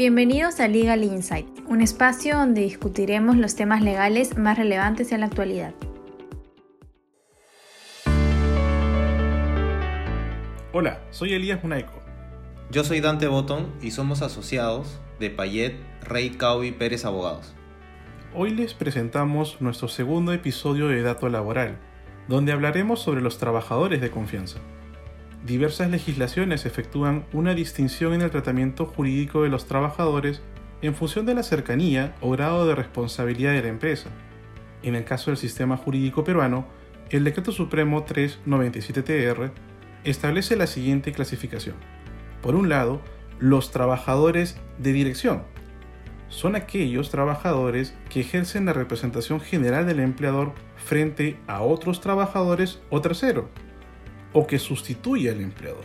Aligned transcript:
Bienvenidos 0.00 0.60
a 0.60 0.66
Legal 0.66 1.04
Insight, 1.04 1.46
un 1.66 1.82
espacio 1.82 2.38
donde 2.38 2.62
discutiremos 2.62 3.36
los 3.36 3.54
temas 3.54 3.82
legales 3.82 4.38
más 4.38 4.56
relevantes 4.56 5.12
en 5.12 5.20
la 5.20 5.26
actualidad. 5.26 5.74
Hola, 10.72 11.02
soy 11.10 11.34
Elías 11.34 11.62
Munaico. 11.62 12.02
Yo 12.70 12.82
soy 12.82 13.02
Dante 13.02 13.26
Botón 13.26 13.74
y 13.82 13.90
somos 13.90 14.22
asociados 14.22 15.02
de 15.18 15.28
Payet, 15.28 15.76
Rey 16.02 16.30
Caubi 16.30 16.72
Pérez 16.72 17.04
Abogados. 17.04 17.54
Hoy 18.34 18.52
les 18.52 18.72
presentamos 18.72 19.60
nuestro 19.60 19.88
segundo 19.88 20.32
episodio 20.32 20.88
de 20.88 21.02
Dato 21.02 21.28
Laboral, 21.28 21.76
donde 22.26 22.52
hablaremos 22.52 23.02
sobre 23.02 23.20
los 23.20 23.36
trabajadores 23.36 24.00
de 24.00 24.10
confianza 24.10 24.60
diversas 25.44 25.90
legislaciones 25.90 26.66
efectúan 26.66 27.24
una 27.32 27.54
distinción 27.54 28.12
en 28.12 28.22
el 28.22 28.30
tratamiento 28.30 28.86
jurídico 28.86 29.42
de 29.42 29.48
los 29.48 29.66
trabajadores 29.66 30.42
en 30.82 30.94
función 30.94 31.26
de 31.26 31.34
la 31.34 31.42
cercanía 31.42 32.14
o 32.20 32.30
grado 32.30 32.66
de 32.66 32.74
responsabilidad 32.74 33.52
de 33.52 33.62
la 33.62 33.68
empresa. 33.68 34.10
En 34.82 34.94
el 34.94 35.04
caso 35.04 35.30
del 35.30 35.38
sistema 35.38 35.76
jurídico 35.76 36.24
peruano, 36.24 36.66
el 37.10 37.24
Decreto 37.24 37.52
Supremo 37.52 38.06
397-TR 38.06 39.50
establece 40.04 40.56
la 40.56 40.66
siguiente 40.66 41.12
clasificación. 41.12 41.76
Por 42.42 42.54
un 42.54 42.68
lado, 42.68 43.00
los 43.38 43.70
trabajadores 43.70 44.58
de 44.78 44.92
dirección. 44.92 45.42
Son 46.28 46.54
aquellos 46.54 47.10
trabajadores 47.10 47.94
que 48.08 48.20
ejercen 48.20 48.64
la 48.64 48.72
representación 48.72 49.40
general 49.40 49.86
del 49.86 50.00
empleador 50.00 50.52
frente 50.76 51.38
a 51.46 51.62
otros 51.62 52.00
trabajadores 52.00 52.80
o 52.88 53.00
terceros 53.00 53.46
o 54.32 54.46
que 54.46 54.58
sustituye 54.58 55.30
al 55.30 55.40
empleador, 55.40 55.84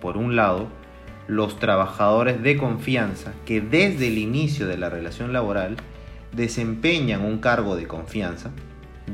Por 0.00 0.16
un 0.16 0.36
lado, 0.36 0.68
los 1.26 1.58
trabajadores 1.58 2.42
de 2.42 2.56
confianza 2.56 3.32
que 3.44 3.60
desde 3.60 4.08
el 4.08 4.18
inicio 4.18 4.66
de 4.68 4.78
la 4.78 4.90
relación 4.90 5.32
laboral 5.32 5.76
desempeñan 6.32 7.24
un 7.24 7.38
cargo 7.38 7.76
de 7.76 7.88
confianza, 7.88 8.50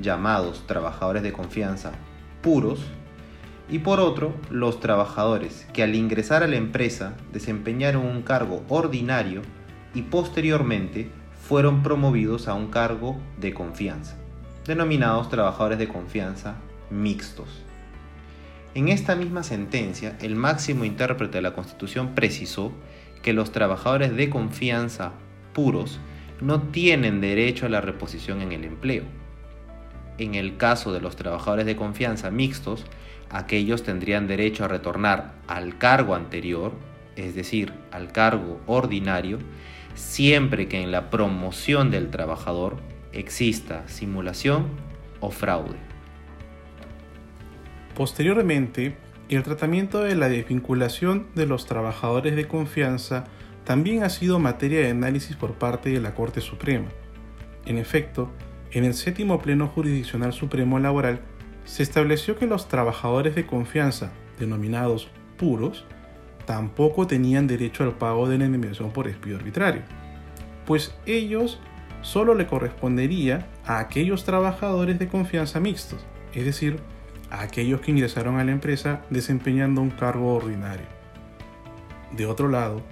llamados 0.00 0.66
trabajadores 0.66 1.22
de 1.22 1.32
confianza 1.32 1.92
puros, 2.42 2.80
y 3.68 3.78
por 3.78 4.00
otro, 4.00 4.34
los 4.50 4.80
trabajadores 4.80 5.66
que 5.72 5.82
al 5.82 5.94
ingresar 5.94 6.42
a 6.42 6.48
la 6.48 6.56
empresa 6.56 7.14
desempeñaron 7.32 8.04
un 8.04 8.22
cargo 8.22 8.64
ordinario 8.68 9.42
y 9.94 10.02
posteriormente 10.02 11.08
fueron 11.48 11.82
promovidos 11.82 12.48
a 12.48 12.54
un 12.54 12.68
cargo 12.68 13.20
de 13.38 13.54
confianza, 13.54 14.16
denominados 14.66 15.28
trabajadores 15.28 15.78
de 15.78 15.88
confianza 15.88 16.56
mixtos. 16.90 17.62
En 18.74 18.88
esta 18.88 19.16
misma 19.16 19.42
sentencia, 19.42 20.16
el 20.20 20.36
máximo 20.36 20.84
intérprete 20.84 21.38
de 21.38 21.42
la 21.42 21.54
Constitución 21.54 22.14
precisó 22.14 22.72
que 23.22 23.32
los 23.32 23.52
trabajadores 23.52 24.16
de 24.16 24.30
confianza 24.30 25.12
puros 25.52 25.98
no 26.40 26.62
tienen 26.62 27.20
derecho 27.20 27.66
a 27.66 27.68
la 27.68 27.80
reposición 27.80 28.40
en 28.42 28.52
el 28.52 28.64
empleo, 28.64 29.04
en 30.20 30.34
el 30.34 30.58
caso 30.58 30.92
de 30.92 31.00
los 31.00 31.16
trabajadores 31.16 31.64
de 31.64 31.76
confianza 31.76 32.30
mixtos, 32.30 32.84
aquellos 33.30 33.82
tendrían 33.82 34.26
derecho 34.26 34.64
a 34.64 34.68
retornar 34.68 35.32
al 35.46 35.78
cargo 35.78 36.14
anterior, 36.14 36.72
es 37.16 37.34
decir, 37.34 37.72
al 37.90 38.12
cargo 38.12 38.60
ordinario, 38.66 39.38
siempre 39.94 40.68
que 40.68 40.82
en 40.82 40.92
la 40.92 41.08
promoción 41.08 41.90
del 41.90 42.10
trabajador 42.10 42.76
exista 43.12 43.88
simulación 43.88 44.66
o 45.20 45.30
fraude. 45.30 45.76
Posteriormente, 47.94 48.96
el 49.30 49.42
tratamiento 49.42 50.02
de 50.02 50.16
la 50.16 50.28
desvinculación 50.28 51.28
de 51.34 51.46
los 51.46 51.66
trabajadores 51.66 52.36
de 52.36 52.46
confianza 52.46 53.24
también 53.64 54.02
ha 54.02 54.10
sido 54.10 54.38
materia 54.38 54.80
de 54.80 54.90
análisis 54.90 55.36
por 55.36 55.54
parte 55.54 55.90
de 55.90 56.00
la 56.00 56.14
Corte 56.14 56.40
Suprema. 56.40 56.88
En 57.66 57.78
efecto, 57.78 58.30
en 58.72 58.84
el 58.84 58.94
séptimo 58.94 59.40
Pleno 59.40 59.68
Jurisdiccional 59.68 60.32
Supremo 60.32 60.78
Laboral 60.78 61.20
se 61.64 61.82
estableció 61.82 62.38
que 62.38 62.46
los 62.46 62.68
trabajadores 62.68 63.34
de 63.34 63.46
confianza, 63.46 64.12
denominados 64.38 65.10
puros, 65.36 65.84
tampoco 66.46 67.06
tenían 67.06 67.46
derecho 67.46 67.84
al 67.84 67.96
pago 67.96 68.28
de 68.28 68.38
la 68.38 68.46
indemnización 68.46 68.92
por 68.92 69.06
despido 69.06 69.38
arbitrario, 69.38 69.82
pues 70.66 70.94
ellos 71.06 71.60
solo 72.02 72.34
le 72.34 72.46
correspondería 72.46 73.46
a 73.64 73.78
aquellos 73.78 74.24
trabajadores 74.24 74.98
de 74.98 75.08
confianza 75.08 75.60
mixtos, 75.60 76.04
es 76.32 76.44
decir, 76.44 76.78
a 77.30 77.42
aquellos 77.42 77.80
que 77.80 77.90
ingresaron 77.90 78.38
a 78.38 78.44
la 78.44 78.52
empresa 78.52 79.02
desempeñando 79.10 79.80
un 79.80 79.90
cargo 79.90 80.34
ordinario. 80.34 80.86
De 82.12 82.26
otro 82.26 82.48
lado, 82.48 82.82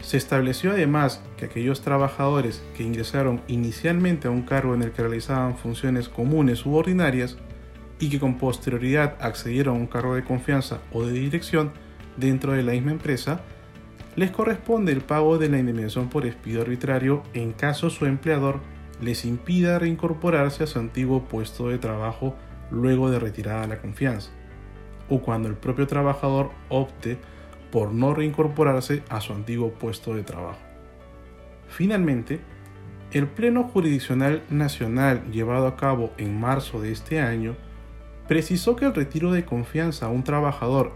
se 0.00 0.16
estableció 0.16 0.72
además 0.72 1.22
que 1.36 1.44
aquellos 1.44 1.82
trabajadores 1.82 2.62
que 2.76 2.82
ingresaron 2.82 3.42
inicialmente 3.48 4.28
a 4.28 4.30
un 4.30 4.42
cargo 4.42 4.74
en 4.74 4.82
el 4.82 4.92
que 4.92 5.02
realizaban 5.02 5.56
funciones 5.56 6.08
comunes 6.08 6.64
u 6.66 6.74
ordinarias 6.74 7.36
y 7.98 8.08
que 8.08 8.18
con 8.18 8.38
posterioridad 8.38 9.16
accedieron 9.20 9.76
a 9.76 9.80
un 9.80 9.86
cargo 9.86 10.14
de 10.14 10.24
confianza 10.24 10.80
o 10.92 11.04
de 11.04 11.12
dirección 11.12 11.72
dentro 12.16 12.52
de 12.52 12.62
la 12.62 12.72
misma 12.72 12.92
empresa, 12.92 13.42
les 14.16 14.30
corresponde 14.30 14.92
el 14.92 15.02
pago 15.02 15.38
de 15.38 15.48
la 15.48 15.58
indemnización 15.58 16.08
por 16.08 16.24
despido 16.24 16.62
arbitrario 16.62 17.22
en 17.34 17.52
caso 17.52 17.90
su 17.90 18.06
empleador 18.06 18.60
les 19.00 19.24
impida 19.24 19.78
reincorporarse 19.78 20.64
a 20.64 20.66
su 20.66 20.78
antiguo 20.78 21.24
puesto 21.24 21.68
de 21.68 21.78
trabajo 21.78 22.36
luego 22.70 23.10
de 23.10 23.18
retirada 23.18 23.66
la 23.66 23.80
confianza, 23.80 24.30
o 25.08 25.20
cuando 25.20 25.48
el 25.48 25.54
propio 25.54 25.86
trabajador 25.86 26.50
opte 26.68 27.18
por 27.70 27.92
no 27.92 28.14
reincorporarse 28.14 29.02
a 29.08 29.20
su 29.20 29.32
antiguo 29.32 29.72
puesto 29.72 30.14
de 30.14 30.22
trabajo. 30.22 30.58
Finalmente, 31.68 32.40
el 33.12 33.26
Pleno 33.26 33.64
Jurisdiccional 33.64 34.42
Nacional 34.50 35.30
llevado 35.30 35.66
a 35.66 35.76
cabo 35.76 36.12
en 36.16 36.38
marzo 36.38 36.80
de 36.80 36.92
este 36.92 37.20
año 37.20 37.56
precisó 38.28 38.76
que 38.76 38.84
el 38.84 38.94
retiro 38.94 39.32
de 39.32 39.44
confianza 39.44 40.06
a 40.06 40.10
un 40.10 40.22
trabajador 40.22 40.92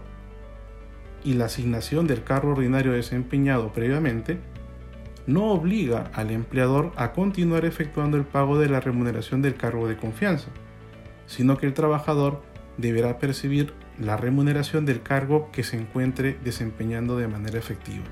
y 1.23 1.33
la 1.33 1.45
asignación 1.45 2.07
del 2.07 2.23
cargo 2.23 2.51
ordinario 2.51 2.93
desempeñado 2.93 3.73
previamente 3.73 4.39
no 5.27 5.51
obliga 5.51 6.11
al 6.13 6.31
empleador 6.31 6.91
a 6.95 7.11
continuar 7.11 7.65
efectuando 7.65 8.15
el 8.15 8.25
pago 8.25 8.59
de 8.59 8.69
la 8.69 8.79
remuneración 8.79 9.41
del 9.41 9.55
cargo 9.55 9.87
de 9.87 9.97
confianza, 9.97 10.47
sino 11.25 11.57
que 11.57 11.65
el 11.65 11.73
trabajador 11.73 12.41
deberá 12.77 13.17
percibir 13.17 13.73
la 13.99 14.17
remuneración 14.17 14.85
del 14.85 15.01
cargo 15.01 15.49
que 15.51 15.63
se 15.63 15.77
encuentre 15.77 16.37
desempeñando 16.43 17.17
de 17.17 17.27
manera 17.27 17.57
efectiva. 17.57 18.03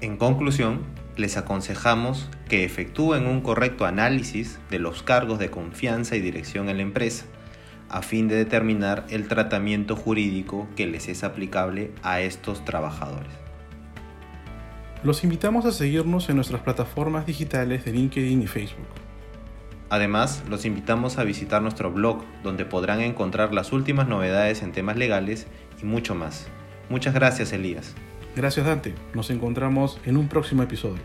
En 0.00 0.16
conclusión, 0.16 0.82
les 1.16 1.36
aconsejamos 1.36 2.28
que 2.48 2.64
efectúen 2.64 3.26
un 3.26 3.40
correcto 3.40 3.86
análisis 3.86 4.58
de 4.70 4.78
los 4.78 5.02
cargos 5.02 5.38
de 5.38 5.50
confianza 5.50 6.16
y 6.16 6.20
dirección 6.20 6.68
en 6.68 6.76
la 6.76 6.82
empresa, 6.82 7.24
a 7.88 8.02
fin 8.02 8.28
de 8.28 8.34
determinar 8.34 9.06
el 9.08 9.28
tratamiento 9.28 9.96
jurídico 9.96 10.68
que 10.76 10.86
les 10.86 11.08
es 11.08 11.24
aplicable 11.24 11.92
a 12.02 12.20
estos 12.20 12.64
trabajadores. 12.64 13.32
Los 15.02 15.24
invitamos 15.24 15.64
a 15.64 15.72
seguirnos 15.72 16.28
en 16.28 16.36
nuestras 16.36 16.62
plataformas 16.62 17.26
digitales 17.26 17.84
de 17.84 17.92
LinkedIn 17.92 18.42
y 18.42 18.46
Facebook. 18.46 19.05
Además, 19.88 20.42
los 20.48 20.64
invitamos 20.64 21.18
a 21.18 21.24
visitar 21.24 21.62
nuestro 21.62 21.92
blog, 21.92 22.24
donde 22.42 22.64
podrán 22.64 23.00
encontrar 23.00 23.54
las 23.54 23.72
últimas 23.72 24.08
novedades 24.08 24.62
en 24.62 24.72
temas 24.72 24.96
legales 24.96 25.46
y 25.80 25.84
mucho 25.86 26.14
más. 26.14 26.48
Muchas 26.88 27.14
gracias, 27.14 27.52
Elías. 27.52 27.94
Gracias, 28.34 28.66
Dante. 28.66 28.94
Nos 29.14 29.30
encontramos 29.30 30.00
en 30.04 30.16
un 30.16 30.28
próximo 30.28 30.62
episodio. 30.62 31.02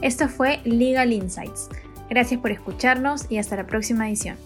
Esto 0.00 0.28
fue 0.28 0.60
Legal 0.64 1.12
Insights. 1.12 1.68
Gracias 2.08 2.40
por 2.40 2.50
escucharnos 2.50 3.26
y 3.30 3.38
hasta 3.38 3.56
la 3.56 3.66
próxima 3.66 4.08
edición. 4.08 4.36